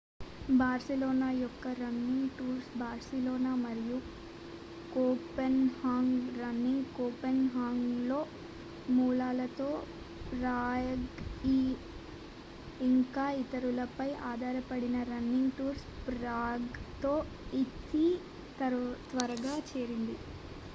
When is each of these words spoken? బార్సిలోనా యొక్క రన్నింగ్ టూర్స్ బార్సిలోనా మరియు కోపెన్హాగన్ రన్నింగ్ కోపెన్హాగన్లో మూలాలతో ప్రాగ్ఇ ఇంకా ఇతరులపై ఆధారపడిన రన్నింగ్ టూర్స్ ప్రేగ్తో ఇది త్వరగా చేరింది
బార్సిలోనా 0.51 1.27
యొక్క 1.35 1.71
రన్నింగ్ 1.79 2.29
టూర్స్ 2.37 2.69
బార్సిలోనా 2.77 3.51
మరియు 3.57 3.97
కోపెన్హాగన్ 4.91 6.09
రన్నింగ్ 6.39 6.87
కోపెన్హాగన్లో 6.95 8.19
మూలాలతో 8.87 9.69
ప్రాగ్ఇ 10.31 11.59
ఇంకా 12.87 13.25
ఇతరులపై 13.41 14.09
ఆధారపడిన 14.31 14.97
రన్నింగ్ 15.11 15.55
టూర్స్ 15.59 15.85
ప్రేగ్తో 16.07 17.13
ఇది 17.61 18.07
త్వరగా 19.09 19.55
చేరింది 19.69 20.17